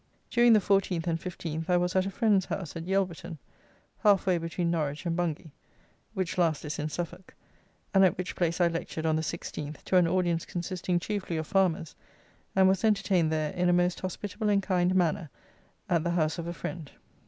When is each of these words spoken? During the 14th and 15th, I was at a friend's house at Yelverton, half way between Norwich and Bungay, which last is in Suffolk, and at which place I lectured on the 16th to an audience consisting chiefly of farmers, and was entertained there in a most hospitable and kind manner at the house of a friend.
During 0.31 0.53
the 0.53 0.59
14th 0.59 1.05
and 1.05 1.19
15th, 1.21 1.69
I 1.69 1.77
was 1.77 1.95
at 1.95 2.07
a 2.07 2.09
friend's 2.09 2.45
house 2.47 2.75
at 2.75 2.87
Yelverton, 2.87 3.37
half 3.99 4.25
way 4.25 4.39
between 4.39 4.71
Norwich 4.71 5.05
and 5.05 5.15
Bungay, 5.15 5.51
which 6.15 6.39
last 6.39 6.65
is 6.65 6.79
in 6.79 6.89
Suffolk, 6.89 7.35
and 7.93 8.03
at 8.03 8.17
which 8.17 8.35
place 8.35 8.59
I 8.59 8.67
lectured 8.67 9.05
on 9.05 9.15
the 9.15 9.21
16th 9.21 9.83
to 9.83 9.97
an 9.97 10.07
audience 10.07 10.43
consisting 10.43 10.97
chiefly 10.99 11.37
of 11.37 11.45
farmers, 11.45 11.93
and 12.55 12.67
was 12.67 12.83
entertained 12.83 13.31
there 13.31 13.51
in 13.51 13.69
a 13.69 13.73
most 13.73 13.99
hospitable 13.99 14.49
and 14.49 14.63
kind 14.63 14.95
manner 14.95 15.29
at 15.87 16.03
the 16.03 16.09
house 16.09 16.39
of 16.39 16.47
a 16.47 16.53
friend. 16.53 16.89